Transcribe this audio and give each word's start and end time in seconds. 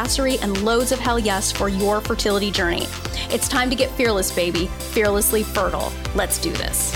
badassery, 0.00 0.42
and 0.42 0.62
loads 0.62 0.92
of 0.92 0.98
hell 0.98 1.18
yes 1.18 1.52
for 1.52 1.68
your 1.68 2.00
fertility 2.00 2.50
journey. 2.50 2.86
It's 3.30 3.48
time 3.48 3.70
to 3.70 3.76
get 3.76 3.90
fearless, 3.92 4.34
baby, 4.34 4.66
fearlessly 4.92 5.42
fertile. 5.42 5.92
Let's 6.14 6.38
do 6.38 6.52
this. 6.52 6.92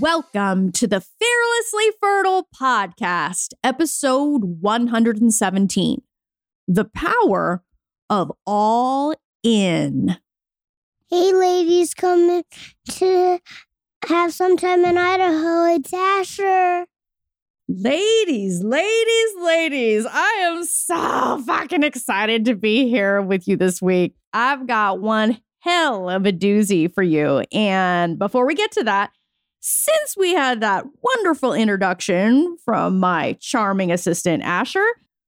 Welcome 0.00 0.72
to 0.72 0.86
the 0.86 1.00
Fearlessly 1.00 1.96
Fertile 2.00 2.48
Podcast, 2.54 3.54
episode 3.64 4.60
117 4.60 6.02
The 6.68 6.84
Power 6.84 7.64
of 8.08 8.32
All 8.46 9.14
In. 9.42 10.18
Hey, 11.08 11.32
ladies, 11.32 11.94
coming 11.94 12.44
to 12.90 13.40
have 14.06 14.32
some 14.32 14.56
time 14.56 14.84
in 14.84 14.98
Idaho. 14.98 15.74
It's 15.74 15.92
Asher. 15.92 16.86
Ladies, 17.70 18.64
ladies, 18.64 19.34
ladies, 19.42 20.06
I 20.10 20.30
am 20.40 20.64
so 20.64 21.42
fucking 21.46 21.82
excited 21.82 22.46
to 22.46 22.54
be 22.54 22.88
here 22.88 23.20
with 23.20 23.46
you 23.46 23.58
this 23.58 23.82
week. 23.82 24.14
I've 24.32 24.66
got 24.66 25.02
one 25.02 25.38
hell 25.60 26.08
of 26.08 26.24
a 26.24 26.32
doozy 26.32 26.90
for 26.90 27.02
you. 27.02 27.44
And 27.52 28.18
before 28.18 28.46
we 28.46 28.54
get 28.54 28.72
to 28.72 28.84
that, 28.84 29.10
since 29.60 30.16
we 30.16 30.32
had 30.32 30.62
that 30.62 30.86
wonderful 31.02 31.52
introduction 31.52 32.56
from 32.64 33.00
my 33.00 33.36
charming 33.38 33.92
assistant, 33.92 34.44
Asher, 34.44 34.86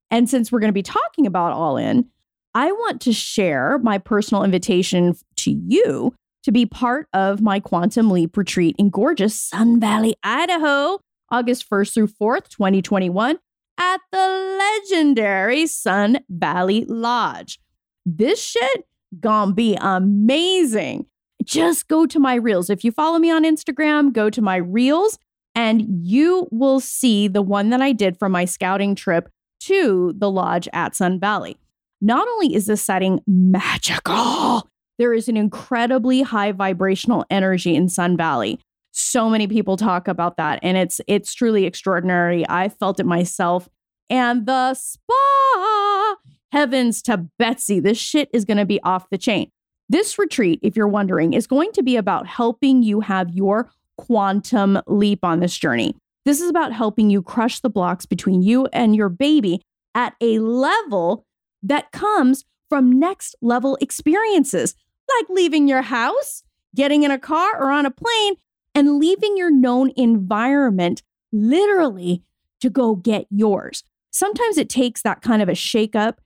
and 0.09 0.27
since 0.27 0.51
we're 0.51 0.61
going 0.61 0.69
to 0.69 0.73
be 0.73 0.81
talking 0.81 1.27
about 1.27 1.53
All 1.53 1.77
In, 1.77 2.09
I 2.55 2.71
want 2.71 3.01
to 3.01 3.13
share 3.13 3.77
my 3.83 3.99
personal 3.99 4.43
invitation 4.43 5.13
to 5.37 5.51
you 5.51 6.15
to 6.41 6.51
be 6.51 6.65
part 6.65 7.07
of 7.13 7.39
my 7.39 7.59
Quantum 7.59 8.09
Leap 8.09 8.35
retreat 8.35 8.75
in 8.79 8.89
gorgeous 8.89 9.39
Sun 9.39 9.79
Valley, 9.79 10.15
Idaho, 10.23 10.97
August 11.31 11.69
1st 11.69 11.93
through 11.93 12.07
4th, 12.07 12.49
2021, 12.49 13.39
at 13.77 14.01
the 14.11 14.87
legendary 14.89 15.65
Sun 15.65 16.19
Valley 16.29 16.85
Lodge. 16.85 17.59
This 18.05 18.43
shit 18.43 18.85
gonna 19.19 19.53
be 19.53 19.75
amazing 19.79 21.05
just 21.43 21.87
go 21.87 22.05
to 22.05 22.19
my 22.19 22.35
reels. 22.35 22.69
If 22.69 22.83
you 22.83 22.91
follow 22.91 23.19
me 23.19 23.31
on 23.31 23.43
Instagram, 23.43 24.13
go 24.13 24.29
to 24.29 24.41
my 24.41 24.57
reels 24.57 25.17
and 25.55 25.83
you 26.07 26.47
will 26.51 26.79
see 26.79 27.27
the 27.27 27.41
one 27.41 27.69
that 27.71 27.81
I 27.81 27.91
did 27.91 28.17
from 28.17 28.31
my 28.31 28.45
scouting 28.45 28.95
trip 28.95 29.29
to 29.61 30.13
the 30.17 30.29
lodge 30.29 30.67
at 30.73 30.95
Sun 30.95 31.19
Valley. 31.19 31.57
Not 31.99 32.27
only 32.27 32.55
is 32.55 32.65
this 32.65 32.81
setting 32.81 33.19
magical, 33.27 34.67
there 34.97 35.13
is 35.13 35.27
an 35.27 35.37
incredibly 35.37 36.21
high 36.21 36.51
vibrational 36.51 37.25
energy 37.29 37.75
in 37.75 37.89
Sun 37.89 38.17
Valley. 38.17 38.59
So 39.01 39.29
many 39.29 39.47
people 39.47 39.77
talk 39.77 40.07
about 40.07 40.37
that 40.37 40.59
and 40.61 40.77
it's 40.77 41.01
it's 41.07 41.33
truly 41.33 41.65
extraordinary. 41.65 42.45
I 42.47 42.69
felt 42.69 42.99
it 42.99 43.05
myself. 43.05 43.67
And 44.09 44.45
the 44.45 44.73
spa, 44.73 46.15
heavens 46.51 47.01
to 47.03 47.25
Betsy, 47.39 47.79
this 47.79 47.97
shit 47.97 48.29
is 48.31 48.45
going 48.45 48.57
to 48.57 48.65
be 48.65 48.81
off 48.83 49.09
the 49.09 49.17
chain. 49.17 49.49
This 49.89 50.19
retreat, 50.19 50.59
if 50.61 50.75
you're 50.75 50.87
wondering, 50.87 51.33
is 51.33 51.47
going 51.47 51.71
to 51.73 51.83
be 51.83 51.95
about 51.95 52.27
helping 52.27 52.83
you 52.83 53.01
have 53.01 53.31
your 53.31 53.69
quantum 53.97 54.79
leap 54.87 55.23
on 55.23 55.39
this 55.39 55.57
journey. 55.57 55.95
This 56.25 56.39
is 56.39 56.49
about 56.49 56.71
helping 56.71 57.09
you 57.09 57.21
crush 57.21 57.59
the 57.59 57.69
blocks 57.69 58.05
between 58.05 58.41
you 58.41 58.67
and 58.71 58.95
your 58.95 59.09
baby 59.09 59.61
at 59.95 60.13
a 60.21 60.39
level 60.39 61.25
that 61.63 61.91
comes 61.91 62.45
from 62.69 62.99
next 62.99 63.35
level 63.41 63.77
experiences, 63.81 64.75
like 65.17 65.25
leaving 65.29 65.67
your 65.67 65.81
house, 65.81 66.43
getting 66.75 67.03
in 67.03 67.11
a 67.11 67.19
car 67.19 67.61
or 67.61 67.71
on 67.71 67.85
a 67.85 67.91
plane, 67.91 68.35
and 68.73 68.97
leaving 68.97 69.37
your 69.37 69.51
known 69.51 69.91
environment 69.95 71.03
literally 71.31 72.23
to 72.59 72.69
go 72.69 72.95
get 72.95 73.25
yours. 73.29 73.83
Sometimes 74.11 74.57
it 74.57 74.69
takes 74.69 75.01
that 75.01 75.21
kind 75.21 75.41
of 75.41 75.49
a 75.49 75.53
shakeup 75.53 76.17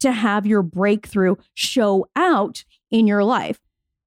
to 0.00 0.12
have 0.12 0.46
your 0.46 0.62
breakthrough 0.62 1.36
show 1.54 2.06
out 2.16 2.64
in 2.90 3.06
your 3.06 3.24
life. 3.24 3.58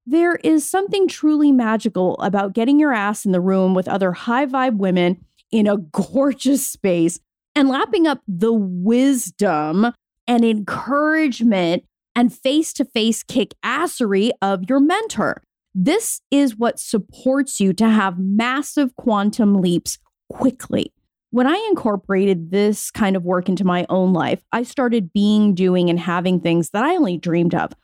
There 0.06 0.36
is 0.36 0.68
something 0.68 1.06
truly 1.08 1.52
magical 1.52 2.16
about 2.20 2.54
getting 2.54 2.80
your 2.80 2.92
ass 2.92 3.24
in 3.26 3.32
the 3.32 3.40
room 3.40 3.74
with 3.74 3.88
other 3.88 4.12
high 4.12 4.46
vibe 4.46 4.76
women 4.76 5.24
in 5.50 5.66
a 5.66 5.76
gorgeous 5.92 6.66
space 6.66 7.20
and 7.54 7.68
lapping 7.68 8.06
up 8.06 8.20
the 8.26 8.52
wisdom 8.52 9.92
and 10.26 10.44
encouragement 10.44 11.84
and 12.14 12.32
face 12.32 12.72
to 12.74 12.84
face 12.84 13.22
kick 13.22 13.54
assery 13.64 14.30
of 14.40 14.68
your 14.68 14.80
mentor. 14.80 15.42
This 15.80 16.22
is 16.32 16.56
what 16.56 16.80
supports 16.80 17.60
you 17.60 17.72
to 17.74 17.88
have 17.88 18.18
massive 18.18 18.96
quantum 18.96 19.60
leaps 19.60 19.98
quickly. 20.28 20.92
When 21.30 21.46
I 21.46 21.54
incorporated 21.68 22.50
this 22.50 22.90
kind 22.90 23.14
of 23.14 23.22
work 23.22 23.48
into 23.48 23.64
my 23.64 23.86
own 23.88 24.12
life, 24.12 24.42
I 24.52 24.64
started 24.64 25.12
being, 25.12 25.54
doing, 25.54 25.88
and 25.88 26.00
having 26.00 26.40
things 26.40 26.70
that 26.70 26.82
I 26.82 26.96
only 26.96 27.16
dreamed 27.16 27.54
of. 27.54 27.74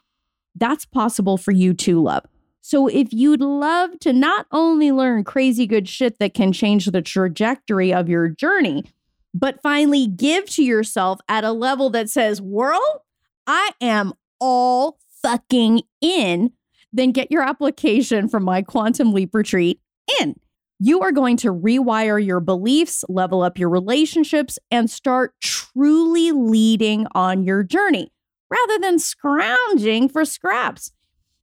That's 0.57 0.85
possible 0.85 1.37
for 1.37 1.53
you 1.53 1.73
too, 1.73 2.03
love. 2.03 2.25
So 2.63 2.89
if 2.89 3.13
you'd 3.13 3.41
love 3.41 3.97
to 4.01 4.13
not 4.13 4.47
only 4.51 4.91
learn 4.91 5.23
crazy 5.23 5.65
good 5.65 5.89
shit 5.89 6.19
that 6.19 6.35
can 6.35 6.53
change 6.53 6.87
the 6.87 7.01
trajectory 7.01 7.95
of 7.95 8.09
your 8.09 8.29
journey, 8.29 8.87
but 9.33 9.63
finally 9.63 10.09
give 10.09 10.51
to 10.51 10.65
yourself 10.65 11.21
at 11.29 11.45
a 11.45 11.53
level 11.53 11.91
that 11.91 12.11
says, 12.11 12.43
World, 12.43 13.03
I 13.47 13.71
am 13.81 14.15
all 14.41 14.99
fucking 15.23 15.83
in, 16.01 16.51
then 16.95 17.13
get 17.13 17.31
your 17.31 17.43
application 17.43 18.29
for 18.29 18.41
my 18.41 18.63
Quantum 18.63 19.13
Leap 19.13 19.35
Retreat 19.35 19.81
in. 20.21 20.37
You 20.79 21.03
are 21.03 21.13
going 21.13 21.37
to 21.39 21.53
rewire 21.53 22.25
your 22.25 22.41
beliefs, 22.41 23.05
level 23.09 23.43
up 23.43 23.59
your 23.59 23.69
relationships, 23.69 24.59
and 24.71 24.91
start 24.91 25.35
truly 25.43 26.33
leading 26.33 27.07
on 27.15 27.43
your 27.43 27.63
journey 27.63 28.13
rather 28.51 28.79
than 28.79 28.99
scrounging 28.99 30.09
for 30.09 30.25
scraps. 30.25 30.93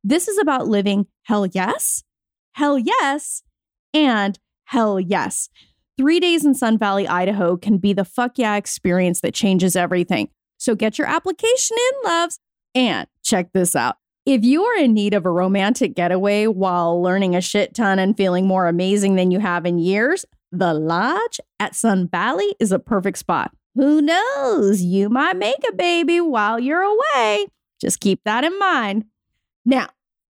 This 0.04 0.28
is 0.28 0.38
about 0.38 0.68
living 0.68 1.08
hell 1.24 1.46
yes, 1.46 2.04
hell 2.54 2.78
yes, 2.78 3.44
and 3.94 4.40
hell 4.66 5.00
yes. 5.00 5.50
Three 5.98 6.20
days 6.20 6.46
in 6.46 6.56
Sun 6.56 6.78
Valley, 6.78 7.08
Idaho 7.08 7.58
can 7.58 7.78
be 7.78 7.94
the 7.94 8.06
fuck 8.06 8.34
yeah 8.38 8.56
experience 8.56 9.22
that 9.22 9.34
changes 9.34 9.76
everything. 9.76 10.30
So 10.58 10.76
get 10.76 10.98
your 10.98 11.08
application 11.08 11.78
in, 11.78 12.10
loves. 12.10 12.40
And 12.74 13.08
check 13.24 13.50
this 13.54 13.76
out. 13.76 13.98
If 14.26 14.44
you 14.44 14.64
are 14.64 14.78
in 14.78 14.94
need 14.94 15.16
of 15.16 15.26
a 15.26 15.32
romantic 15.32 15.96
getaway 15.96 16.46
while 16.46 17.02
learning 17.02 17.36
a 17.36 17.42
shit 17.42 17.74
ton 17.74 17.98
and 17.98 18.16
feeling 18.16 18.46
more 18.46 18.68
amazing 18.68 19.16
than 19.16 19.32
you 19.32 19.40
have 19.40 19.66
in 19.66 19.80
years, 19.80 20.26
the 20.52 20.76
Lodge 20.76 21.40
at 21.60 21.76
Sun 21.76 22.08
Valley 22.10 22.56
is 22.60 22.72
a 22.72 22.78
perfect 22.78 23.18
spot. 23.18 23.52
Who 23.74 24.00
knows? 24.00 24.84
You 24.84 25.10
might 25.10 25.38
make 25.38 25.68
a 25.68 25.74
baby 25.74 26.22
while 26.22 26.60
you're 26.60 26.84
away. 26.84 27.48
Just 27.80 28.00
keep 28.00 28.22
that 28.26 28.44
in 28.44 28.60
mind. 28.60 29.06
Now, 29.66 29.88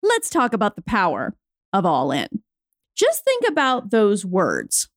let's 0.03 0.31
talk 0.31 0.53
about 0.53 0.75
the 0.75 0.83
power 0.83 1.35
of 1.73 1.87
all 1.87 2.11
in. 2.11 2.27
Just 2.97 3.25
think 3.25 3.45
about 3.47 3.91
those 3.91 4.25
words 4.25 4.89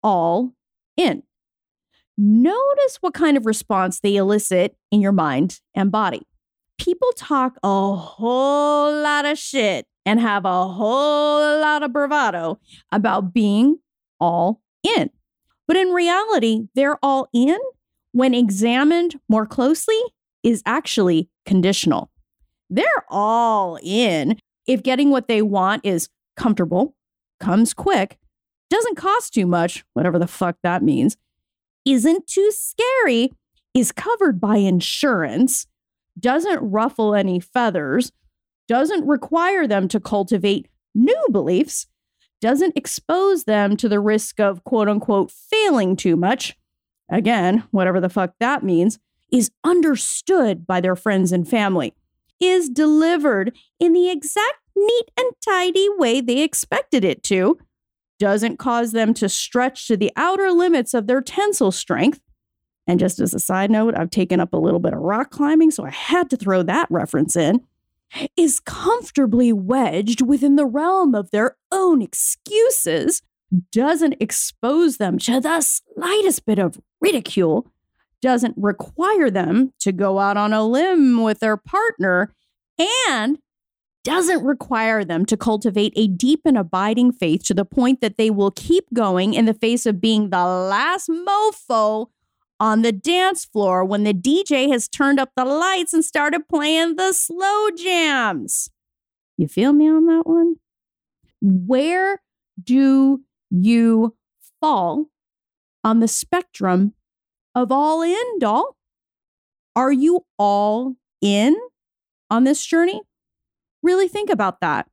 all 0.00 0.52
in. 0.96 1.24
Notice 2.16 2.98
what 3.00 3.14
kind 3.14 3.36
of 3.36 3.46
response 3.46 3.98
they 3.98 4.14
elicit 4.14 4.76
in 4.92 5.00
your 5.00 5.12
mind 5.12 5.58
and 5.74 5.90
body. 5.90 6.22
People 6.82 7.12
talk 7.16 7.56
a 7.62 7.94
whole 7.94 8.92
lot 8.92 9.24
of 9.24 9.38
shit 9.38 9.86
and 10.04 10.18
have 10.18 10.44
a 10.44 10.66
whole 10.66 11.60
lot 11.60 11.84
of 11.84 11.92
bravado 11.92 12.58
about 12.90 13.32
being 13.32 13.78
all 14.18 14.60
in. 14.82 15.08
But 15.68 15.76
in 15.76 15.90
reality, 15.90 16.66
they're 16.74 16.98
all 17.00 17.28
in 17.32 17.58
when 18.10 18.34
examined 18.34 19.20
more 19.28 19.46
closely 19.46 20.00
is 20.42 20.60
actually 20.66 21.28
conditional. 21.46 22.10
They're 22.68 23.04
all 23.08 23.78
in 23.80 24.38
if 24.66 24.82
getting 24.82 25.10
what 25.10 25.28
they 25.28 25.40
want 25.40 25.86
is 25.86 26.08
comfortable, 26.36 26.96
comes 27.38 27.74
quick, 27.74 28.18
doesn't 28.70 28.96
cost 28.96 29.34
too 29.34 29.46
much, 29.46 29.84
whatever 29.92 30.18
the 30.18 30.26
fuck 30.26 30.56
that 30.64 30.82
means, 30.82 31.16
isn't 31.84 32.26
too 32.26 32.50
scary, 32.50 33.30
is 33.72 33.92
covered 33.92 34.40
by 34.40 34.56
insurance, 34.56 35.66
doesn't 36.18 36.60
ruffle 36.60 37.14
any 37.14 37.40
feathers, 37.40 38.12
doesn't 38.68 39.06
require 39.06 39.66
them 39.66 39.88
to 39.88 40.00
cultivate 40.00 40.68
new 40.94 41.26
beliefs, 41.30 41.86
doesn't 42.40 42.76
expose 42.76 43.44
them 43.44 43.76
to 43.76 43.88
the 43.88 44.00
risk 44.00 44.40
of 44.40 44.64
quote 44.64 44.88
unquote 44.88 45.30
failing 45.30 45.96
too 45.96 46.16
much, 46.16 46.56
again, 47.10 47.64
whatever 47.70 48.00
the 48.00 48.08
fuck 48.08 48.34
that 48.40 48.62
means, 48.62 48.98
is 49.30 49.50
understood 49.64 50.66
by 50.66 50.80
their 50.80 50.96
friends 50.96 51.32
and 51.32 51.48
family, 51.48 51.94
is 52.40 52.68
delivered 52.68 53.56
in 53.80 53.92
the 53.92 54.10
exact 54.10 54.58
neat 54.76 55.10
and 55.16 55.30
tidy 55.44 55.88
way 55.96 56.20
they 56.20 56.42
expected 56.42 57.04
it 57.04 57.22
to, 57.22 57.58
doesn't 58.18 58.58
cause 58.58 58.92
them 58.92 59.14
to 59.14 59.28
stretch 59.28 59.86
to 59.88 59.96
the 59.96 60.12
outer 60.16 60.50
limits 60.50 60.94
of 60.94 61.06
their 61.06 61.20
tensile 61.20 61.72
strength. 61.72 62.20
And 62.86 62.98
just 62.98 63.20
as 63.20 63.32
a 63.32 63.38
side 63.38 63.70
note, 63.70 63.94
I've 63.96 64.10
taken 64.10 64.40
up 64.40 64.52
a 64.52 64.58
little 64.58 64.80
bit 64.80 64.92
of 64.92 65.00
rock 65.00 65.30
climbing, 65.30 65.70
so 65.70 65.84
I 65.84 65.90
had 65.90 66.30
to 66.30 66.36
throw 66.36 66.62
that 66.62 66.90
reference 66.90 67.36
in. 67.36 67.60
Is 68.36 68.60
comfortably 68.60 69.52
wedged 69.52 70.20
within 70.20 70.56
the 70.56 70.66
realm 70.66 71.14
of 71.14 71.30
their 71.30 71.56
own 71.70 72.02
excuses, 72.02 73.22
doesn't 73.70 74.16
expose 74.20 74.98
them 74.98 75.18
to 75.18 75.40
the 75.40 75.60
slightest 75.60 76.44
bit 76.44 76.58
of 76.58 76.78
ridicule, 77.00 77.66
doesn't 78.20 78.54
require 78.56 79.30
them 79.30 79.72
to 79.80 79.92
go 79.92 80.18
out 80.18 80.36
on 80.36 80.52
a 80.52 80.66
limb 80.66 81.22
with 81.22 81.40
their 81.40 81.56
partner, 81.56 82.34
and 83.08 83.38
doesn't 84.04 84.44
require 84.44 85.04
them 85.04 85.24
to 85.24 85.36
cultivate 85.36 85.92
a 85.96 86.08
deep 86.08 86.40
and 86.44 86.58
abiding 86.58 87.12
faith 87.12 87.44
to 87.44 87.54
the 87.54 87.64
point 87.64 88.00
that 88.00 88.16
they 88.16 88.30
will 88.30 88.50
keep 88.50 88.84
going 88.92 89.32
in 89.32 89.44
the 89.44 89.54
face 89.54 89.86
of 89.86 90.00
being 90.00 90.30
the 90.30 90.44
last 90.44 91.08
mofo 91.08 92.08
on 92.62 92.82
the 92.82 92.92
dance 92.92 93.44
floor 93.44 93.84
when 93.84 94.04
the 94.04 94.14
DJ 94.14 94.70
has 94.70 94.86
turned 94.86 95.18
up 95.18 95.30
the 95.34 95.44
lights 95.44 95.92
and 95.92 96.04
started 96.04 96.48
playing 96.48 96.94
the 96.94 97.12
slow 97.12 97.70
jams. 97.76 98.70
You 99.36 99.48
feel 99.48 99.72
me 99.72 99.88
on 99.88 100.06
that 100.06 100.22
one? 100.28 100.54
Where 101.40 102.20
do 102.62 103.22
you 103.50 104.14
fall 104.60 105.06
on 105.82 105.98
the 105.98 106.06
spectrum 106.06 106.94
of 107.52 107.72
all 107.72 108.00
in, 108.00 108.38
doll? 108.38 108.76
Are 109.74 109.90
you 109.90 110.24
all 110.38 110.94
in 111.20 111.56
on 112.30 112.44
this 112.44 112.64
journey? 112.64 113.02
Really 113.82 114.06
think 114.06 114.30
about 114.30 114.60
that. 114.60 114.88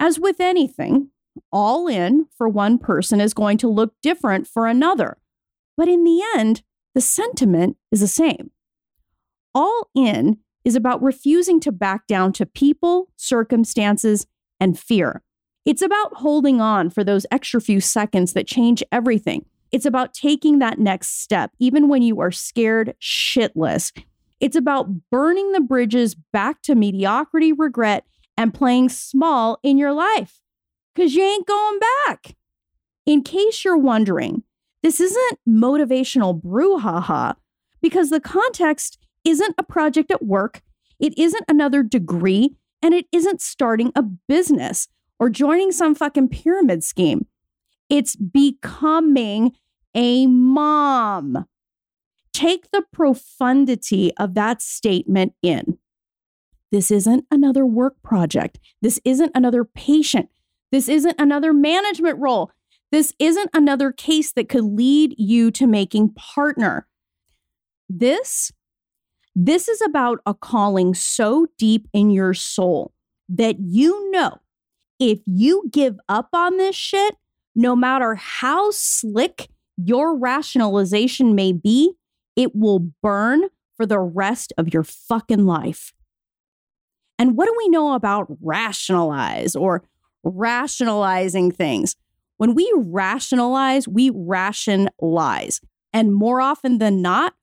As 0.00 0.18
with 0.18 0.40
anything, 0.40 1.10
all 1.52 1.86
in 1.86 2.26
for 2.36 2.48
one 2.48 2.76
person 2.76 3.20
is 3.20 3.34
going 3.34 3.58
to 3.58 3.68
look 3.68 3.94
different 4.02 4.48
for 4.48 4.66
another. 4.66 5.18
But 5.76 5.86
in 5.86 6.02
the 6.02 6.20
end, 6.36 6.62
the 6.98 7.02
sentiment 7.02 7.76
is 7.92 8.00
the 8.00 8.08
same. 8.08 8.50
All 9.54 9.88
in 9.94 10.38
is 10.64 10.74
about 10.74 11.00
refusing 11.00 11.60
to 11.60 11.70
back 11.70 12.08
down 12.08 12.32
to 12.32 12.44
people, 12.44 13.08
circumstances, 13.14 14.26
and 14.58 14.76
fear. 14.76 15.22
It's 15.64 15.80
about 15.80 16.14
holding 16.14 16.60
on 16.60 16.90
for 16.90 17.04
those 17.04 17.24
extra 17.30 17.60
few 17.60 17.80
seconds 17.80 18.32
that 18.32 18.48
change 18.48 18.82
everything. 18.90 19.44
It's 19.70 19.86
about 19.86 20.12
taking 20.12 20.58
that 20.58 20.80
next 20.80 21.22
step, 21.22 21.52
even 21.60 21.88
when 21.88 22.02
you 22.02 22.20
are 22.20 22.32
scared 22.32 22.96
shitless. 23.00 23.92
It's 24.40 24.56
about 24.56 25.08
burning 25.08 25.52
the 25.52 25.60
bridges 25.60 26.16
back 26.16 26.62
to 26.62 26.74
mediocrity, 26.74 27.52
regret, 27.52 28.06
and 28.36 28.52
playing 28.52 28.88
small 28.88 29.60
in 29.62 29.78
your 29.78 29.92
life 29.92 30.40
because 30.96 31.14
you 31.14 31.22
ain't 31.22 31.46
going 31.46 31.78
back. 32.08 32.34
In 33.06 33.22
case 33.22 33.64
you're 33.64 33.78
wondering, 33.78 34.42
this 34.82 35.00
isn't 35.00 35.38
motivational 35.48 36.40
brouhaha 36.40 37.34
because 37.80 38.10
the 38.10 38.20
context 38.20 38.98
isn't 39.24 39.54
a 39.58 39.62
project 39.62 40.10
at 40.10 40.24
work, 40.24 40.62
it 41.00 41.16
isn't 41.18 41.44
another 41.48 41.82
degree, 41.82 42.56
and 42.82 42.94
it 42.94 43.06
isn't 43.12 43.40
starting 43.40 43.92
a 43.94 44.02
business 44.02 44.88
or 45.18 45.28
joining 45.30 45.72
some 45.72 45.94
fucking 45.94 46.28
pyramid 46.28 46.84
scheme. 46.84 47.26
It's 47.88 48.14
becoming 48.16 49.52
a 49.94 50.26
mom. 50.26 51.46
Take 52.32 52.70
the 52.70 52.84
profundity 52.92 54.12
of 54.16 54.34
that 54.34 54.62
statement 54.62 55.34
in. 55.42 55.78
This 56.70 56.90
isn't 56.90 57.24
another 57.30 57.66
work 57.66 58.00
project. 58.02 58.58
This 58.82 59.00
isn't 59.04 59.32
another 59.34 59.64
patient. 59.64 60.28
This 60.70 60.88
isn't 60.88 61.16
another 61.18 61.52
management 61.52 62.18
role. 62.18 62.52
This 62.90 63.12
isn't 63.18 63.50
another 63.52 63.92
case 63.92 64.32
that 64.32 64.48
could 64.48 64.64
lead 64.64 65.14
you 65.18 65.50
to 65.52 65.66
making 65.66 66.14
partner. 66.14 66.86
This 67.88 68.52
this 69.34 69.68
is 69.68 69.80
about 69.80 70.18
a 70.26 70.34
calling 70.34 70.94
so 70.94 71.46
deep 71.58 71.86
in 71.92 72.10
your 72.10 72.34
soul 72.34 72.92
that 73.28 73.56
you 73.60 74.10
know 74.10 74.38
if 74.98 75.20
you 75.26 75.68
give 75.70 75.96
up 76.08 76.30
on 76.32 76.56
this 76.56 76.74
shit, 76.74 77.16
no 77.54 77.76
matter 77.76 78.16
how 78.16 78.70
slick 78.72 79.48
your 79.76 80.16
rationalization 80.16 81.36
may 81.36 81.52
be, 81.52 81.92
it 82.34 82.54
will 82.54 82.80
burn 83.00 83.42
for 83.76 83.86
the 83.86 84.00
rest 84.00 84.52
of 84.58 84.74
your 84.74 84.82
fucking 84.82 85.46
life. 85.46 85.92
And 87.18 87.36
what 87.36 87.46
do 87.46 87.54
we 87.56 87.68
know 87.68 87.94
about 87.94 88.26
rationalize 88.40 89.54
or 89.54 89.84
rationalizing 90.24 91.52
things? 91.52 91.94
When 92.38 92.54
we 92.54 92.72
rationalize, 92.74 93.86
we 93.86 94.10
ration 94.14 94.88
lies. 95.00 95.60
And 95.92 96.14
more 96.14 96.40
often 96.40 96.78
than 96.78 97.02
not, 97.02 97.34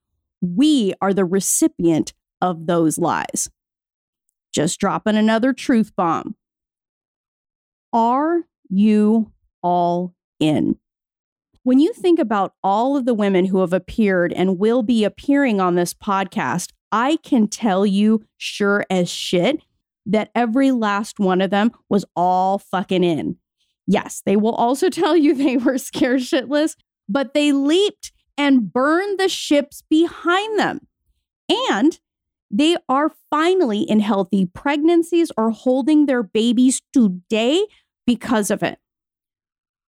we 0.42 0.94
are 1.02 1.14
the 1.14 1.26
recipient 1.26 2.14
of 2.42 2.66
those 2.66 2.98
lies. 2.98 3.50
Just 4.54 4.80
dropping 4.80 5.18
another 5.18 5.54
truth 5.54 5.92
bomb. 5.96 6.36
Are 7.92 8.44
you 8.70 9.32
all 9.62 10.16
in? 10.40 10.78
When 11.64 11.80
you 11.80 11.94
think 11.94 12.20
about 12.20 12.54
all 12.64 12.96
of 12.96 13.06
the 13.06 13.14
women 13.14 13.46
who 13.46 13.60
have 13.62 13.74
appeared 13.74 14.32
and 14.32 14.60
will 14.60 14.84
be 14.84 15.04
appearing 15.04 15.60
on 15.60 15.76
this 15.76 15.94
podcast, 15.94 16.72
I 16.92 17.18
can 17.24 17.48
tell 17.48 17.86
you 17.86 18.24
sure 18.38 18.86
as 18.90 19.10
shit 19.10 19.62
that 20.06 20.30
every 20.36 20.72
last 20.72 21.20
one 21.20 21.42
of 21.42 21.50
them 21.50 21.72
was 21.90 22.06
all 22.16 22.60
fucking 22.60 23.04
in. 23.04 23.38
Yes, 23.88 24.22
they 24.26 24.36
will 24.36 24.56
also 24.56 24.90
tell 24.90 25.16
you 25.16 25.34
they 25.34 25.58
were 25.58 25.78
scared 25.78 26.22
shitless, 26.22 26.76
but 27.08 27.34
they 27.34 27.52
leaped 27.52 28.12
and 28.38 28.72
burned 28.72 29.20
the 29.20 29.30
ships 29.30 29.84
behind 29.90 30.60
them. 30.60 30.88
And 31.70 32.00
they 32.52 32.78
are 32.88 33.12
finally 33.30 33.82
in 33.82 34.00
healthy 34.00 34.46
pregnancies 34.46 35.32
or 35.38 35.52
holding 35.52 36.06
their 36.06 36.24
babies 36.24 36.82
today 36.94 37.66
because 38.06 38.52
of 38.52 38.64
it. 38.64 38.80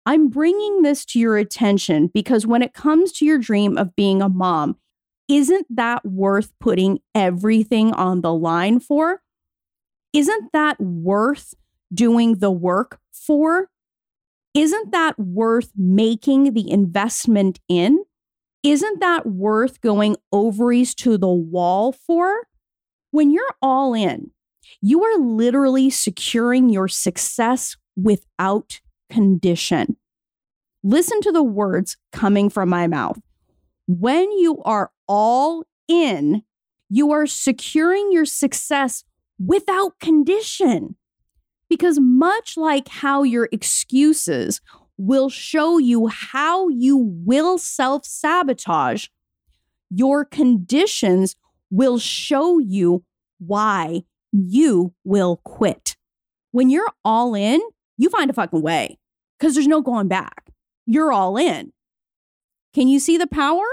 I'm 0.06 0.28
bringing 0.28 0.82
this 0.82 1.04
to 1.06 1.18
your 1.18 1.36
attention 1.36 2.10
because 2.12 2.46
when 2.46 2.62
it 2.62 2.72
comes 2.72 3.12
to 3.12 3.26
your 3.26 3.38
dream 3.38 3.76
of 3.76 3.94
being 3.94 4.22
a 4.22 4.28
mom, 4.28 4.76
isn't 5.28 5.66
that 5.76 6.04
worth 6.06 6.50
putting 6.58 7.00
everything 7.14 7.92
on 7.92 8.22
the 8.22 8.32
line 8.32 8.80
for? 8.80 9.20
Isn't 10.14 10.50
that 10.54 10.80
worth 10.80 11.54
doing 11.92 12.36
the 12.36 12.50
work 12.50 12.98
for? 13.12 13.68
Isn't 14.58 14.90
that 14.90 15.16
worth 15.20 15.70
making 15.76 16.52
the 16.52 16.68
investment 16.68 17.60
in? 17.68 18.02
Isn't 18.64 18.98
that 18.98 19.24
worth 19.24 19.80
going 19.80 20.16
ovaries 20.32 20.96
to 20.96 21.16
the 21.16 21.28
wall 21.28 21.92
for? 21.92 22.48
When 23.12 23.30
you're 23.30 23.54
all 23.62 23.94
in, 23.94 24.32
you 24.80 25.04
are 25.04 25.16
literally 25.16 25.90
securing 25.90 26.70
your 26.70 26.88
success 26.88 27.76
without 27.94 28.80
condition. 29.08 29.96
Listen 30.82 31.20
to 31.20 31.30
the 31.30 31.44
words 31.44 31.96
coming 32.10 32.50
from 32.50 32.68
my 32.68 32.88
mouth. 32.88 33.20
When 33.86 34.32
you 34.32 34.60
are 34.64 34.90
all 35.06 35.62
in, 35.86 36.42
you 36.90 37.12
are 37.12 37.28
securing 37.28 38.10
your 38.10 38.24
success 38.24 39.04
without 39.38 40.00
condition. 40.00 40.96
Because 41.68 42.00
much 42.00 42.56
like 42.56 42.88
how 42.88 43.22
your 43.22 43.48
excuses 43.52 44.60
will 44.96 45.28
show 45.28 45.78
you 45.78 46.08
how 46.08 46.68
you 46.68 46.96
will 46.96 47.58
self 47.58 48.04
sabotage, 48.04 49.06
your 49.90 50.24
conditions 50.24 51.36
will 51.70 51.98
show 51.98 52.58
you 52.58 53.04
why 53.38 54.02
you 54.32 54.94
will 55.04 55.40
quit. 55.44 55.96
When 56.50 56.70
you're 56.70 56.90
all 57.04 57.34
in, 57.34 57.60
you 57.96 58.08
find 58.10 58.30
a 58.30 58.34
fucking 58.34 58.62
way 58.62 58.98
because 59.38 59.54
there's 59.54 59.66
no 59.66 59.80
going 59.80 60.08
back. 60.08 60.50
You're 60.86 61.12
all 61.12 61.36
in. 61.36 61.72
Can 62.74 62.88
you 62.88 62.98
see 63.00 63.16
the 63.16 63.26
power 63.26 63.66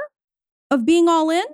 of 0.70 0.86
being 0.86 1.08
all 1.08 1.30
in? 1.30 1.46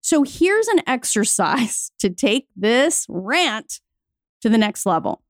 So 0.00 0.22
here's 0.22 0.68
an 0.68 0.80
exercise 0.86 1.90
to 1.98 2.10
take 2.10 2.48
this 2.56 3.06
rant 3.08 3.80
to 4.42 4.48
the 4.48 4.58
next 4.58 4.86
level. 4.86 5.22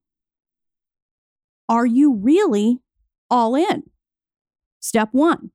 Are 1.69 1.85
you 1.85 2.13
really 2.13 2.79
all 3.29 3.55
in? 3.55 3.83
Step 4.81 5.09
one. 5.11 5.51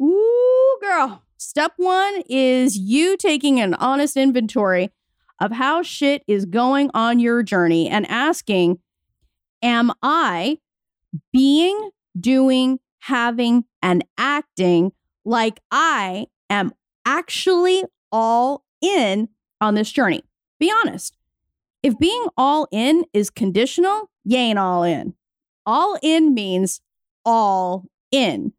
Ooh, 0.00 0.78
girl. 0.80 1.22
Step 1.36 1.72
one 1.76 2.22
is 2.28 2.76
you 2.76 3.16
taking 3.16 3.60
an 3.60 3.74
honest 3.74 4.16
inventory 4.16 4.90
of 5.38 5.52
how 5.52 5.82
shit 5.82 6.22
is 6.26 6.46
going 6.46 6.90
on 6.94 7.18
your 7.18 7.42
journey 7.42 7.88
and 7.88 8.06
asking, 8.10 8.78
Am 9.62 9.92
I 10.02 10.58
being, 11.32 11.90
doing, 12.18 12.80
having, 13.00 13.64
and 13.82 14.04
acting 14.16 14.92
like 15.24 15.60
I 15.70 16.26
am 16.48 16.72
actually 17.04 17.84
all 18.12 18.64
in 18.80 19.28
on 19.60 19.74
this 19.74 19.90
journey. 19.90 20.22
Be 20.58 20.72
honest. 20.72 21.16
If 21.82 21.98
being 21.98 22.26
all 22.36 22.68
in 22.70 23.04
is 23.12 23.30
conditional, 23.30 24.10
you 24.24 24.36
ain't 24.36 24.58
all 24.58 24.82
in. 24.82 25.14
All 25.70 25.96
in 26.02 26.34
means 26.34 26.80
all 27.24 27.84
in. 28.10 28.52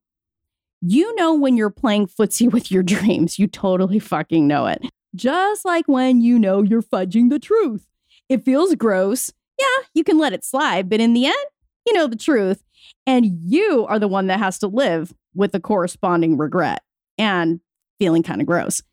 You 0.79 1.13
know 1.15 1.33
when 1.33 1.57
you're 1.57 1.69
playing 1.69 2.07
footsie 2.07 2.49
with 2.53 2.71
your 2.71 2.83
dreams, 2.83 3.37
you 3.37 3.47
totally 3.47 3.99
fucking 3.99 4.47
know 4.47 4.65
it. 4.65 4.81
Just 5.13 5.65
like 5.65 5.89
when 5.89 6.21
you 6.21 6.39
know 6.39 6.61
you're 6.61 6.81
fudging 6.81 7.29
the 7.29 7.37
truth. 7.37 7.85
It 8.29 8.45
feels 8.45 8.73
gross. 8.75 9.29
Yeah, 9.59 9.83
you 9.93 10.05
can 10.05 10.19
let 10.19 10.31
it 10.31 10.45
slide, 10.45 10.89
but 10.89 11.01
in 11.01 11.11
the 11.11 11.25
end, 11.25 11.45
you 11.85 11.91
know 11.91 12.07
the 12.07 12.15
truth. 12.15 12.63
And 13.05 13.25
you 13.25 13.85
are 13.89 13.99
the 13.99 14.07
one 14.07 14.27
that 14.27 14.39
has 14.39 14.57
to 14.59 14.67
live 14.67 15.13
with 15.35 15.51
the 15.51 15.59
corresponding 15.59 16.37
regret 16.37 16.81
and 17.17 17.59
feeling 17.99 18.23
kind 18.23 18.39
of 18.39 18.47
gross. 18.47 18.83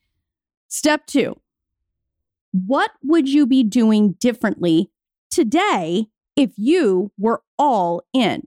Step 0.67 1.07
two 1.07 1.37
What 2.51 2.91
would 3.05 3.29
you 3.29 3.47
be 3.47 3.63
doing 3.63 4.15
differently 4.15 4.91
today 5.31 6.09
if 6.39 6.53
you 6.57 7.11
were 7.19 7.43
all 7.59 8.01
in? 8.15 8.47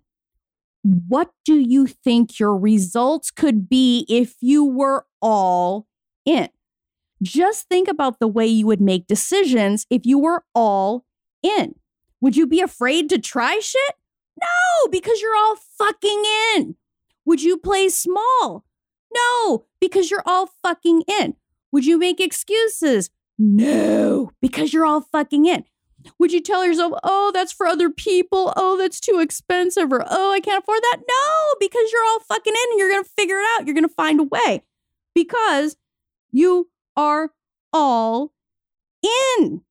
What 0.84 1.32
do 1.46 1.60
you 1.60 1.86
think 1.86 2.40
your 2.40 2.58
results 2.58 3.30
could 3.30 3.68
be 3.70 4.06
if 4.08 4.36
you 4.40 4.64
were 4.64 5.06
all 5.22 5.88
in? 6.26 6.48
Just 7.22 7.68
think 7.68 7.88
about 7.88 8.20
the 8.20 8.30
way 8.30 8.48
you 8.48 8.66
would 8.66 8.82
make 8.82 9.06
decisions 9.08 9.86
if 9.90 10.06
you 10.06 10.18
were 10.18 10.44
all 10.56 11.06
in. 11.44 11.76
Would 12.22 12.38
you 12.38 12.48
be 12.48 12.62
afraid 12.62 13.10
to 13.10 13.20
try 13.20 13.60
shit? 13.60 13.96
No, 14.40 14.90
because 14.90 15.22
you're 15.22 15.36
all 15.36 15.58
fucking 15.78 16.24
in. 16.56 16.76
Would 17.26 17.44
you 17.44 17.58
play 17.58 17.90
small? 17.90 18.64
No, 19.14 19.66
because 19.82 20.10
you're 20.10 20.24
all 20.26 20.50
fucking 20.64 21.04
in. 21.08 21.36
Would 21.74 21.86
you 21.86 22.00
make 22.00 22.22
excuses? 22.22 23.10
No, 23.38 24.32
because 24.42 24.74
you're 24.74 24.86
all 24.86 25.02
fucking 25.02 25.46
in. 25.46 25.66
Would 26.20 26.32
you 26.32 26.42
tell 26.42 26.66
yourself, 26.66 26.94
oh, 27.04 27.32
that's 27.34 27.52
for 27.52 27.68
other 27.68 27.90
people? 27.90 28.54
Oh, 28.56 28.78
that's 28.78 29.00
too 29.00 29.20
expensive. 29.20 29.92
Or, 29.92 30.04
oh, 30.10 30.32
I 30.32 30.40
can't 30.40 30.62
afford 30.62 30.82
that? 30.82 30.98
No, 31.08 31.56
because 31.60 31.92
you're 31.92 32.04
all 32.04 32.20
fucking 32.20 32.54
in 32.54 32.72
and 32.72 32.80
you're 32.80 32.90
going 32.90 33.04
to 33.04 33.10
figure 33.18 33.38
it 33.38 33.46
out. 33.56 33.66
You're 33.66 33.76
going 33.76 33.88
to 33.88 33.94
find 33.94 34.20
a 34.20 34.24
way 34.24 34.64
because 35.14 35.78
you 36.32 36.70
are 36.96 37.32
all 37.74 38.34
in. 39.04 39.62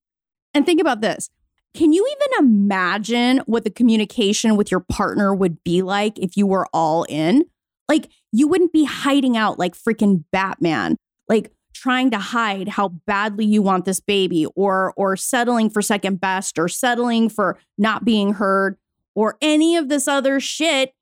And 0.54 0.66
think 0.66 0.80
about 0.80 1.00
this. 1.00 1.30
Can 1.74 1.92
you 1.92 2.06
even 2.06 2.44
imagine 2.46 3.38
what 3.46 3.64
the 3.64 3.70
communication 3.70 4.56
with 4.56 4.70
your 4.70 4.80
partner 4.80 5.34
would 5.34 5.62
be 5.62 5.82
like 5.82 6.18
if 6.18 6.36
you 6.36 6.46
were 6.46 6.66
all 6.72 7.04
in? 7.08 7.44
Like, 7.88 8.08
you 8.32 8.48
wouldn't 8.48 8.72
be 8.72 8.84
hiding 8.84 9.36
out 9.36 9.58
like 9.58 9.74
freaking 9.74 10.24
Batman. 10.32 10.96
Like, 11.28 11.52
trying 11.80 12.10
to 12.10 12.18
hide 12.18 12.68
how 12.68 12.88
badly 12.88 13.46
you 13.46 13.62
want 13.62 13.86
this 13.86 14.00
baby 14.00 14.46
or 14.54 14.92
or 14.96 15.16
settling 15.16 15.70
for 15.70 15.80
second 15.80 16.20
best 16.20 16.58
or 16.58 16.68
settling 16.68 17.30
for 17.30 17.58
not 17.78 18.04
being 18.04 18.34
heard 18.34 18.76
or 19.14 19.38
any 19.40 19.76
of 19.76 19.88
this 19.88 20.06
other 20.06 20.38
shit 20.40 20.94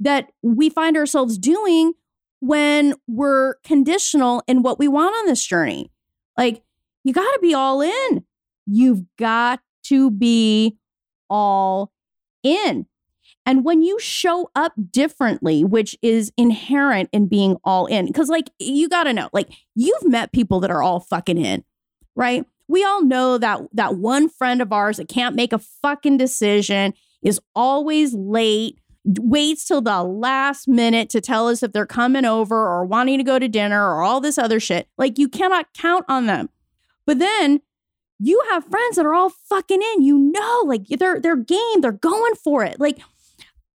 that 0.00 0.30
we 0.42 0.68
find 0.68 0.96
ourselves 0.96 1.38
doing 1.38 1.92
when 2.40 2.94
we're 3.06 3.54
conditional 3.64 4.42
in 4.48 4.62
what 4.62 4.78
we 4.78 4.88
want 4.88 5.14
on 5.14 5.26
this 5.26 5.44
journey. 5.44 5.90
Like 6.36 6.62
you 7.04 7.12
got 7.12 7.32
to 7.32 7.38
be 7.40 7.54
all 7.54 7.80
in. 7.80 8.24
You've 8.66 9.04
got 9.16 9.60
to 9.84 10.10
be 10.10 10.76
all 11.30 11.92
in. 12.42 12.86
And 13.48 13.64
when 13.64 13.80
you 13.80 13.98
show 13.98 14.50
up 14.54 14.74
differently, 14.90 15.64
which 15.64 15.96
is 16.02 16.30
inherent 16.36 17.08
in 17.14 17.28
being 17.28 17.56
all 17.64 17.86
in, 17.86 18.04
because 18.04 18.28
like 18.28 18.50
you 18.58 18.90
got 18.90 19.04
to 19.04 19.14
know, 19.14 19.30
like 19.32 19.48
you've 19.74 20.04
met 20.04 20.32
people 20.32 20.60
that 20.60 20.70
are 20.70 20.82
all 20.82 21.00
fucking 21.00 21.38
in, 21.38 21.64
right? 22.14 22.44
We 22.68 22.84
all 22.84 23.02
know 23.02 23.38
that 23.38 23.62
that 23.72 23.96
one 23.96 24.28
friend 24.28 24.60
of 24.60 24.70
ours 24.70 24.98
that 24.98 25.08
can't 25.08 25.34
make 25.34 25.54
a 25.54 25.58
fucking 25.58 26.18
decision 26.18 26.92
is 27.22 27.40
always 27.54 28.12
late, 28.12 28.80
waits 29.18 29.64
till 29.64 29.80
the 29.80 30.02
last 30.02 30.68
minute 30.68 31.08
to 31.08 31.22
tell 31.22 31.48
us 31.48 31.62
if 31.62 31.72
they're 31.72 31.86
coming 31.86 32.26
over 32.26 32.54
or 32.54 32.84
wanting 32.84 33.16
to 33.16 33.24
go 33.24 33.38
to 33.38 33.48
dinner 33.48 33.82
or 33.82 34.02
all 34.02 34.20
this 34.20 34.36
other 34.36 34.60
shit. 34.60 34.88
Like 34.98 35.16
you 35.16 35.26
cannot 35.26 35.72
count 35.72 36.04
on 36.06 36.26
them. 36.26 36.50
But 37.06 37.18
then 37.18 37.62
you 38.18 38.42
have 38.50 38.66
friends 38.66 38.96
that 38.96 39.06
are 39.06 39.14
all 39.14 39.30
fucking 39.30 39.80
in. 39.94 40.02
You 40.02 40.18
know, 40.18 40.64
like 40.66 40.86
they're 40.88 41.18
they're 41.18 41.34
game, 41.34 41.80
they're 41.80 41.92
going 41.92 42.34
for 42.34 42.62
it. 42.62 42.78
Like 42.78 42.98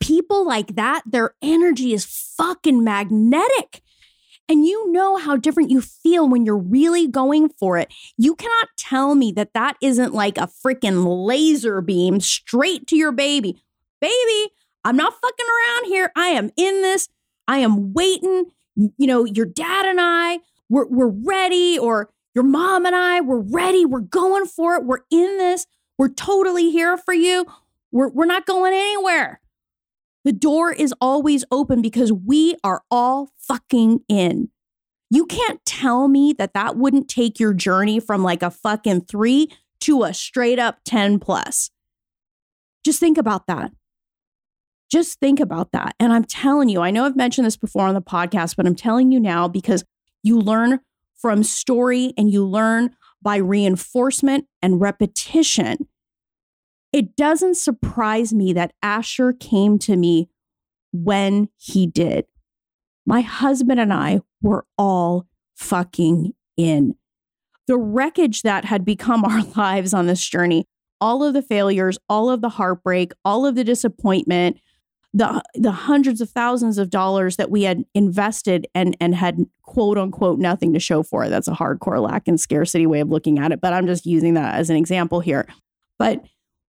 people 0.03 0.45
like 0.45 0.75
that, 0.75 1.01
their 1.05 1.33
energy 1.41 1.93
is 1.93 2.05
fucking 2.05 2.83
magnetic. 2.83 3.81
And 4.49 4.65
you 4.65 4.91
know 4.91 5.15
how 5.15 5.37
different 5.37 5.71
you 5.71 5.79
feel 5.79 6.27
when 6.27 6.45
you're 6.45 6.57
really 6.57 7.07
going 7.07 7.47
for 7.57 7.77
it. 7.77 7.91
You 8.17 8.35
cannot 8.35 8.67
tell 8.77 9.15
me 9.15 9.31
that 9.31 9.53
that 9.53 9.77
isn't 9.81 10.13
like 10.13 10.37
a 10.37 10.49
freaking 10.65 11.25
laser 11.25 11.79
beam 11.79 12.19
straight 12.19 12.85
to 12.87 12.97
your 12.97 13.13
baby. 13.13 13.63
Baby, 14.01 14.51
I'm 14.83 14.97
not 14.97 15.13
fucking 15.13 15.45
around 15.45 15.85
here. 15.85 16.11
I 16.17 16.27
am 16.27 16.51
in 16.57 16.81
this. 16.81 17.07
I 17.47 17.59
am 17.59 17.93
waiting. 17.93 18.47
You 18.75 19.07
know, 19.07 19.23
your 19.23 19.45
dad 19.45 19.85
and 19.85 19.99
I, 20.01 20.39
we're, 20.67 20.87
we're 20.87 21.07
ready, 21.07 21.79
or 21.79 22.09
your 22.35 22.43
mom 22.43 22.85
and 22.85 22.95
I, 22.95 23.21
we're 23.21 23.45
ready. 23.49 23.85
We're 23.85 24.01
going 24.01 24.47
for 24.47 24.75
it. 24.75 24.83
We're 24.83 25.05
in 25.09 25.37
this. 25.37 25.65
We're 25.97 26.09
totally 26.09 26.71
here 26.71 26.97
for 26.97 27.13
you. 27.13 27.45
We're, 27.93 28.09
we're 28.09 28.25
not 28.25 28.45
going 28.45 28.73
anywhere. 28.73 29.39
The 30.23 30.31
door 30.31 30.71
is 30.71 30.93
always 31.01 31.43
open 31.51 31.81
because 31.81 32.11
we 32.11 32.55
are 32.63 32.83
all 32.89 33.31
fucking 33.37 34.01
in. 34.07 34.49
You 35.09 35.25
can't 35.25 35.63
tell 35.65 36.07
me 36.07 36.33
that 36.33 36.53
that 36.53 36.77
wouldn't 36.77 37.09
take 37.09 37.39
your 37.39 37.53
journey 37.53 37.99
from 37.99 38.23
like 38.23 38.41
a 38.41 38.49
fucking 38.49 39.01
three 39.01 39.49
to 39.81 40.03
a 40.03 40.13
straight 40.13 40.59
up 40.59 40.79
10 40.85 41.19
plus. 41.19 41.69
Just 42.85 42.99
think 42.99 43.17
about 43.17 43.47
that. 43.47 43.71
Just 44.89 45.19
think 45.19 45.39
about 45.39 45.71
that. 45.71 45.95
And 45.99 46.13
I'm 46.13 46.23
telling 46.23 46.69
you, 46.69 46.81
I 46.81 46.91
know 46.91 47.05
I've 47.05 47.15
mentioned 47.15 47.45
this 47.45 47.57
before 47.57 47.87
on 47.87 47.93
the 47.93 48.01
podcast, 48.01 48.55
but 48.55 48.65
I'm 48.65 48.75
telling 48.75 49.11
you 49.11 49.19
now 49.19 49.47
because 49.47 49.83
you 50.21 50.39
learn 50.39 50.79
from 51.15 51.43
story 51.43 52.13
and 52.17 52.31
you 52.31 52.45
learn 52.45 52.95
by 53.21 53.37
reinforcement 53.37 54.45
and 54.61 54.79
repetition 54.79 55.87
it 56.93 57.15
doesn't 57.15 57.57
surprise 57.57 58.33
me 58.33 58.53
that 58.53 58.73
Asher 58.83 59.33
came 59.33 59.79
to 59.79 59.97
me 59.97 60.29
when 60.93 61.49
he 61.57 61.87
did. 61.87 62.25
My 63.05 63.21
husband 63.21 63.79
and 63.79 63.91
I 63.91 64.21
were 64.41 64.65
all 64.77 65.27
fucking 65.55 66.33
in. 66.55 66.95
The 67.65 67.77
wreckage 67.77 68.43
that 68.43 68.65
had 68.65 68.85
become 68.85 69.25
our 69.25 69.41
lives 69.57 69.93
on 69.93 70.05
this 70.05 70.25
journey, 70.25 70.65
all 71.01 71.23
of 71.23 71.33
the 71.33 71.41
failures, 71.41 71.97
all 72.07 72.29
of 72.29 72.41
the 72.41 72.49
heartbreak, 72.49 73.11
all 73.25 73.45
of 73.45 73.55
the 73.55 73.63
disappointment, 73.63 74.59
the 75.15 75.43
the 75.53 75.71
hundreds 75.71 76.21
of 76.21 76.29
thousands 76.29 76.77
of 76.77 76.89
dollars 76.89 77.35
that 77.35 77.51
we 77.51 77.63
had 77.63 77.83
invested 77.93 78.67
and 78.73 78.97
and 78.99 79.13
had 79.13 79.37
quote 79.61 79.97
unquote 79.97 80.39
nothing 80.39 80.73
to 80.73 80.79
show 80.79 81.03
for 81.03 81.23
it. 81.23 81.29
That's 81.29 81.47
a 81.47 81.51
hardcore 81.51 82.01
lack 82.01 82.27
and 82.27 82.39
scarcity 82.39 82.87
way 82.87 82.99
of 82.99 83.09
looking 83.09 83.37
at 83.37 83.51
it, 83.51 83.61
but 83.61 83.73
I'm 83.73 83.85
just 83.85 84.05
using 84.05 84.33
that 84.35 84.55
as 84.55 84.69
an 84.69 84.75
example 84.75 85.19
here. 85.19 85.47
But 85.99 86.25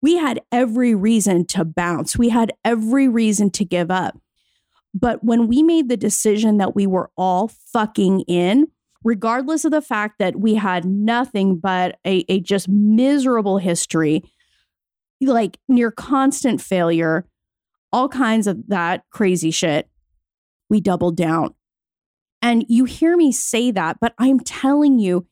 we 0.02 0.16
had 0.16 0.40
every 0.50 0.94
reason 0.94 1.46
to 1.46 1.64
bounce. 1.64 2.16
We 2.16 2.30
had 2.30 2.52
every 2.64 3.08
reason 3.08 3.50
to 3.50 3.64
give 3.64 3.90
up. 3.90 4.18
But 4.94 5.22
when 5.22 5.46
we 5.46 5.62
made 5.62 5.88
the 5.88 5.96
decision 5.96 6.58
that 6.58 6.74
we 6.74 6.86
were 6.86 7.10
all 7.16 7.48
fucking 7.72 8.22
in, 8.22 8.66
regardless 9.04 9.64
of 9.64 9.70
the 9.70 9.82
fact 9.82 10.18
that 10.18 10.36
we 10.36 10.54
had 10.54 10.84
nothing 10.84 11.58
but 11.58 11.98
a, 12.04 12.24
a 12.28 12.40
just 12.40 12.68
miserable 12.68 13.58
history, 13.58 14.22
like 15.20 15.58
near 15.68 15.90
constant 15.90 16.60
failure, 16.60 17.26
all 17.92 18.08
kinds 18.08 18.46
of 18.46 18.66
that 18.68 19.04
crazy 19.10 19.50
shit, 19.50 19.88
we 20.68 20.80
doubled 20.80 21.16
down. 21.16 21.54
And 22.42 22.64
you 22.68 22.84
hear 22.84 23.16
me 23.16 23.32
say 23.32 23.70
that, 23.70 23.98
but 24.00 24.14
I'm 24.18 24.40
telling 24.40 24.98
you, 24.98 25.26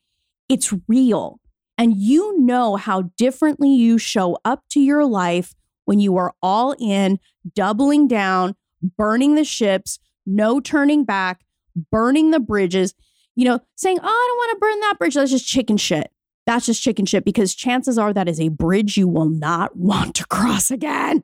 it's 0.47 0.73
real. 0.87 1.39
And 1.79 1.95
you 1.95 2.37
know 2.37 2.75
how 2.75 3.03
differently 3.17 3.73
you 3.73 3.97
show 3.97 4.37
up 4.43 4.63
to 4.71 4.81
your 4.81 5.05
life 5.05 5.55
when 5.85 5.99
you 5.99 6.17
are 6.17 6.33
all 6.41 6.75
in, 6.77 7.19
doubling 7.55 8.05
down, 8.05 8.57
burning 8.97 9.35
the 9.35 9.45
ships, 9.45 9.97
no 10.25 10.59
turning 10.59 11.05
back, 11.05 11.45
burning 11.89 12.31
the 12.31 12.39
bridges, 12.41 12.93
you 13.33 13.45
know, 13.45 13.61
saying, 13.77 13.97
oh, 13.97 14.05
I 14.05 14.27
don't 14.27 14.37
want 14.37 14.51
to 14.51 14.59
burn 14.59 14.79
that 14.81 14.99
bridge. 14.99 15.13
That's 15.13 15.31
just 15.31 15.47
chicken 15.47 15.77
shit. 15.77 16.11
That's 16.45 16.65
just 16.65 16.83
chicken 16.83 17.05
shit 17.05 17.23
because 17.23 17.55
chances 17.55 17.97
are 17.97 18.11
that 18.11 18.27
is 18.27 18.41
a 18.41 18.49
bridge 18.49 18.97
you 18.97 19.07
will 19.07 19.29
not 19.29 19.77
want 19.77 20.15
to 20.15 20.27
cross 20.27 20.71
again. 20.71 21.23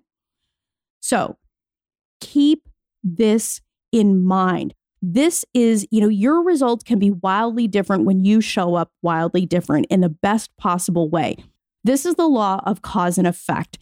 So 1.01 1.37
keep 2.21 2.69
this 3.03 3.59
in 3.91 4.23
mind. 4.23 4.73
This 5.07 5.45
is, 5.53 5.87
you 5.91 6.01
know, 6.01 6.09
your 6.09 6.41
results 6.41 6.83
can 6.83 6.97
be 6.97 7.11
wildly 7.11 7.67
different 7.67 8.05
when 8.05 8.25
you 8.25 8.41
show 8.41 8.73
up 8.73 8.91
wildly 9.03 9.45
different 9.45 9.85
in 9.91 10.01
the 10.01 10.09
best 10.09 10.49
possible 10.57 11.11
way. 11.11 11.37
This 11.83 12.07
is 12.07 12.15
the 12.15 12.27
law 12.27 12.59
of 12.65 12.81
cause 12.81 13.19
and 13.19 13.27
effect. 13.27 13.77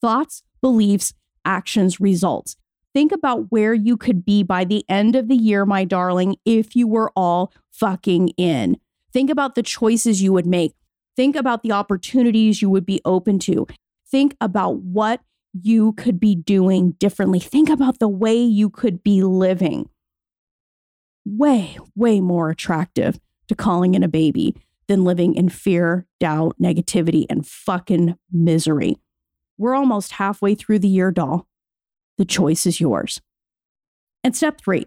Thoughts, 0.00 0.42
beliefs, 0.60 1.14
actions, 1.44 2.00
results. 2.00 2.56
Think 2.92 3.12
about 3.12 3.52
where 3.52 3.72
you 3.72 3.96
could 3.96 4.24
be 4.24 4.42
by 4.42 4.64
the 4.64 4.84
end 4.88 5.14
of 5.14 5.28
the 5.28 5.36
year, 5.36 5.64
my 5.64 5.84
darling, 5.84 6.34
if 6.44 6.74
you 6.74 6.88
were 6.88 7.12
all 7.14 7.52
fucking 7.70 8.30
in. 8.30 8.76
Think 9.12 9.30
about 9.30 9.54
the 9.54 9.62
choices 9.62 10.22
you 10.22 10.32
would 10.32 10.46
make. 10.46 10.74
Think 11.14 11.36
about 11.36 11.62
the 11.62 11.70
opportunities 11.70 12.60
you 12.60 12.68
would 12.68 12.84
be 12.84 13.00
open 13.04 13.38
to. 13.40 13.68
Think 14.10 14.36
about 14.40 14.78
what 14.78 15.20
you 15.52 15.92
could 15.92 16.18
be 16.18 16.34
doing 16.34 16.96
differently. 16.98 17.38
Think 17.38 17.68
about 17.68 18.00
the 18.00 18.08
way 18.08 18.34
you 18.34 18.70
could 18.70 19.04
be 19.04 19.22
living. 19.22 19.88
Way, 21.24 21.78
way 21.94 22.20
more 22.20 22.50
attractive 22.50 23.18
to 23.48 23.54
calling 23.54 23.94
in 23.94 24.02
a 24.02 24.08
baby 24.08 24.54
than 24.88 25.04
living 25.04 25.34
in 25.34 25.48
fear, 25.48 26.06
doubt, 26.20 26.56
negativity, 26.60 27.26
and 27.30 27.46
fucking 27.46 28.16
misery. 28.30 28.96
We're 29.56 29.74
almost 29.74 30.12
halfway 30.12 30.54
through 30.54 30.80
the 30.80 30.88
year, 30.88 31.10
doll. 31.10 31.48
The 32.18 32.24
choice 32.24 32.66
is 32.66 32.80
yours. 32.80 33.20
And 34.22 34.36
step 34.36 34.60
three 34.60 34.86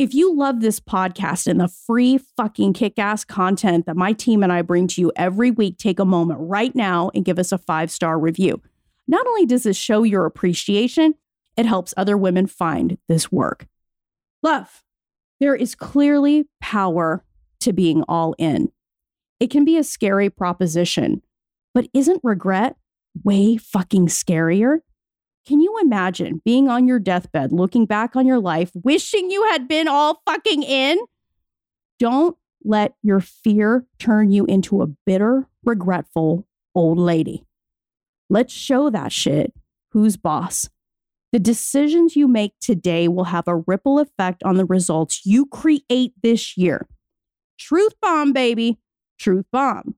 if 0.00 0.14
you 0.14 0.34
love 0.34 0.62
this 0.62 0.80
podcast 0.80 1.46
and 1.46 1.60
the 1.60 1.68
free 1.68 2.16
fucking 2.16 2.72
kick 2.72 2.98
ass 2.98 3.22
content 3.22 3.84
that 3.84 3.98
my 3.98 4.14
team 4.14 4.42
and 4.42 4.50
I 4.50 4.62
bring 4.62 4.86
to 4.88 5.00
you 5.02 5.12
every 5.14 5.50
week, 5.50 5.76
take 5.76 5.98
a 5.98 6.06
moment 6.06 6.40
right 6.40 6.74
now 6.74 7.10
and 7.14 7.22
give 7.22 7.38
us 7.38 7.52
a 7.52 7.58
five 7.58 7.90
star 7.90 8.18
review. 8.18 8.62
Not 9.06 9.26
only 9.26 9.44
does 9.44 9.64
this 9.64 9.76
show 9.76 10.02
your 10.02 10.24
appreciation, 10.24 11.16
it 11.58 11.66
helps 11.66 11.92
other 11.98 12.16
women 12.16 12.46
find 12.46 12.96
this 13.08 13.30
work. 13.30 13.66
Love, 14.42 14.82
there 15.40 15.54
is 15.54 15.74
clearly 15.74 16.48
power 16.60 17.24
to 17.60 17.72
being 17.72 18.04
all 18.08 18.34
in. 18.38 18.70
It 19.40 19.50
can 19.50 19.64
be 19.64 19.76
a 19.76 19.84
scary 19.84 20.30
proposition, 20.30 21.22
but 21.74 21.88
isn't 21.94 22.20
regret 22.22 22.76
way 23.24 23.56
fucking 23.56 24.06
scarier? 24.06 24.80
Can 25.46 25.60
you 25.60 25.78
imagine 25.82 26.42
being 26.44 26.68
on 26.68 26.86
your 26.86 26.98
deathbed, 26.98 27.52
looking 27.52 27.86
back 27.86 28.14
on 28.14 28.26
your 28.26 28.38
life, 28.38 28.70
wishing 28.74 29.30
you 29.30 29.44
had 29.44 29.66
been 29.66 29.88
all 29.88 30.22
fucking 30.26 30.62
in? 30.62 30.98
Don't 31.98 32.36
let 32.62 32.94
your 33.02 33.20
fear 33.20 33.86
turn 33.98 34.30
you 34.30 34.44
into 34.44 34.82
a 34.82 34.86
bitter, 34.86 35.48
regretful 35.64 36.46
old 36.74 36.98
lady. 36.98 37.44
Let's 38.28 38.52
show 38.52 38.90
that 38.90 39.12
shit 39.12 39.52
who's 39.92 40.16
boss. 40.16 40.68
The 41.32 41.38
decisions 41.38 42.16
you 42.16 42.26
make 42.26 42.54
today 42.60 43.06
will 43.06 43.24
have 43.24 43.46
a 43.46 43.56
ripple 43.56 43.98
effect 44.00 44.42
on 44.42 44.56
the 44.56 44.64
results 44.64 45.24
you 45.24 45.46
create 45.46 46.12
this 46.22 46.56
year. 46.56 46.88
Truth 47.58 47.94
bomb, 48.02 48.32
baby. 48.32 48.78
Truth 49.18 49.46
bomb. 49.52 49.94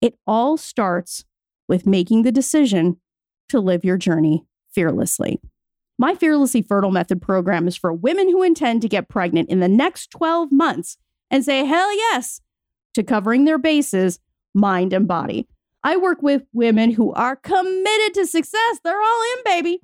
It 0.00 0.18
all 0.26 0.56
starts 0.56 1.24
with 1.68 1.86
making 1.86 2.22
the 2.22 2.32
decision 2.32 3.00
to 3.48 3.60
live 3.60 3.84
your 3.84 3.98
journey 3.98 4.44
fearlessly. 4.72 5.40
My 5.98 6.14
Fearlessly 6.14 6.62
Fertile 6.62 6.90
Method 6.90 7.22
program 7.22 7.68
is 7.68 7.76
for 7.76 7.92
women 7.92 8.28
who 8.28 8.42
intend 8.42 8.82
to 8.82 8.88
get 8.88 9.08
pregnant 9.08 9.48
in 9.48 9.60
the 9.60 9.68
next 9.68 10.10
12 10.10 10.50
months 10.50 10.96
and 11.30 11.44
say 11.44 11.64
hell 11.64 11.94
yes 11.94 12.40
to 12.94 13.02
covering 13.02 13.44
their 13.44 13.58
bases, 13.58 14.18
mind 14.54 14.92
and 14.92 15.06
body. 15.06 15.46
I 15.84 15.96
work 15.96 16.22
with 16.22 16.42
women 16.52 16.92
who 16.92 17.12
are 17.12 17.36
committed 17.36 18.14
to 18.14 18.26
success. 18.26 18.80
They're 18.82 19.00
all 19.00 19.22
in, 19.36 19.44
baby. 19.44 19.80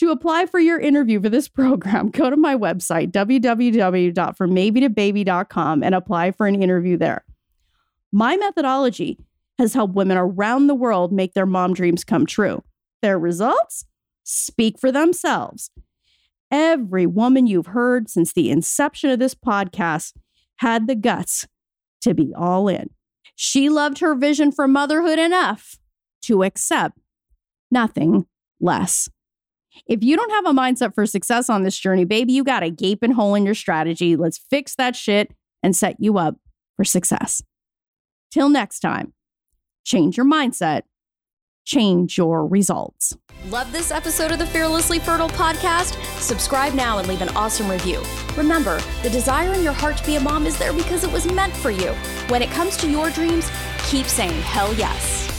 To 0.00 0.10
apply 0.10 0.46
for 0.46 0.58
your 0.58 0.80
interview 0.80 1.20
for 1.20 1.28
this 1.28 1.46
program, 1.48 2.08
go 2.08 2.30
to 2.30 2.36
my 2.36 2.56
website, 2.56 3.12
www.frommaybe2baby.com, 3.12 5.82
and 5.82 5.94
apply 5.94 6.30
for 6.30 6.46
an 6.46 6.62
interview 6.62 6.96
there. 6.96 7.22
My 8.10 8.38
methodology 8.38 9.18
has 9.58 9.74
helped 9.74 9.94
women 9.94 10.16
around 10.16 10.68
the 10.68 10.74
world 10.74 11.12
make 11.12 11.34
their 11.34 11.44
mom 11.44 11.74
dreams 11.74 12.02
come 12.02 12.24
true. 12.24 12.64
Their 13.02 13.18
results 13.18 13.84
speak 14.24 14.78
for 14.78 14.90
themselves. 14.90 15.70
Every 16.50 17.04
woman 17.04 17.46
you've 17.46 17.66
heard 17.66 18.08
since 18.08 18.32
the 18.32 18.50
inception 18.50 19.10
of 19.10 19.18
this 19.18 19.34
podcast 19.34 20.14
had 20.60 20.86
the 20.86 20.94
guts 20.94 21.46
to 22.00 22.14
be 22.14 22.32
all 22.34 22.68
in. 22.68 22.88
She 23.36 23.68
loved 23.68 23.98
her 23.98 24.14
vision 24.14 24.50
for 24.50 24.66
motherhood 24.66 25.18
enough 25.18 25.76
to 26.22 26.42
accept 26.42 26.96
nothing 27.70 28.24
less. 28.62 29.10
If 29.86 30.02
you 30.02 30.16
don't 30.16 30.30
have 30.30 30.46
a 30.46 30.58
mindset 30.58 30.94
for 30.94 31.06
success 31.06 31.48
on 31.48 31.62
this 31.62 31.78
journey, 31.78 32.04
baby, 32.04 32.32
you 32.32 32.44
got 32.44 32.62
a 32.62 32.70
gaping 32.70 33.12
hole 33.12 33.34
in 33.34 33.44
your 33.44 33.54
strategy. 33.54 34.16
Let's 34.16 34.38
fix 34.38 34.74
that 34.76 34.96
shit 34.96 35.32
and 35.62 35.76
set 35.76 35.96
you 35.98 36.18
up 36.18 36.36
for 36.76 36.84
success. 36.84 37.42
Till 38.30 38.48
next 38.48 38.80
time, 38.80 39.12
change 39.84 40.16
your 40.16 40.26
mindset, 40.26 40.82
change 41.64 42.16
your 42.16 42.46
results. 42.46 43.16
Love 43.48 43.70
this 43.72 43.90
episode 43.90 44.32
of 44.32 44.38
the 44.38 44.46
Fearlessly 44.46 44.98
Fertile 44.98 45.28
podcast? 45.30 46.00
Subscribe 46.20 46.74
now 46.74 46.98
and 46.98 47.08
leave 47.08 47.22
an 47.22 47.28
awesome 47.30 47.70
review. 47.70 48.02
Remember, 48.36 48.80
the 49.02 49.10
desire 49.10 49.52
in 49.52 49.62
your 49.62 49.72
heart 49.72 49.96
to 49.96 50.06
be 50.06 50.16
a 50.16 50.20
mom 50.20 50.46
is 50.46 50.58
there 50.58 50.72
because 50.72 51.04
it 51.04 51.12
was 51.12 51.30
meant 51.32 51.54
for 51.56 51.70
you. 51.70 51.92
When 52.28 52.42
it 52.42 52.50
comes 52.50 52.76
to 52.78 52.90
your 52.90 53.10
dreams, 53.10 53.50
keep 53.88 54.06
saying 54.06 54.40
hell 54.42 54.72
yes. 54.74 55.29